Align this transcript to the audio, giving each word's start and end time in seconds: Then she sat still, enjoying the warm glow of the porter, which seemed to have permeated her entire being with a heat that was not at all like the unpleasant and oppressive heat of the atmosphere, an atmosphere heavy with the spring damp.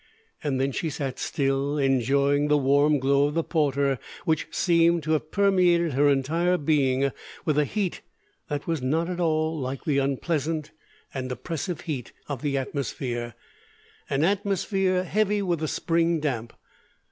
Then 0.43 0.71
she 0.71 0.89
sat 0.89 1.19
still, 1.19 1.77
enjoying 1.77 2.47
the 2.47 2.57
warm 2.57 2.97
glow 2.97 3.25
of 3.27 3.35
the 3.35 3.43
porter, 3.43 3.99
which 4.25 4.47
seemed 4.49 5.03
to 5.03 5.11
have 5.11 5.29
permeated 5.29 5.93
her 5.93 6.09
entire 6.09 6.57
being 6.57 7.11
with 7.45 7.55
a 7.59 7.65
heat 7.65 8.01
that 8.49 8.65
was 8.65 8.81
not 8.81 9.09
at 9.11 9.19
all 9.19 9.59
like 9.59 9.83
the 9.83 9.99
unpleasant 9.99 10.71
and 11.13 11.31
oppressive 11.31 11.81
heat 11.81 12.13
of 12.27 12.41
the 12.41 12.57
atmosphere, 12.57 13.35
an 14.09 14.23
atmosphere 14.23 15.03
heavy 15.03 15.43
with 15.43 15.59
the 15.59 15.67
spring 15.67 16.19
damp. 16.19 16.53